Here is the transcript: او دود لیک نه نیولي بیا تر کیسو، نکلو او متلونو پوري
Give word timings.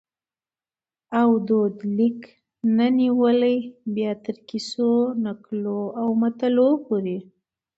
او 1.19 1.29
دود 1.47 1.75
لیک 1.97 2.19
نه 2.77 2.87
نیولي 2.97 3.57
بیا 3.93 4.11
تر 4.23 4.37
کیسو، 4.47 4.91
نکلو 5.23 5.79
او 6.01 6.07
متلونو 6.21 6.81
پوري 6.85 7.17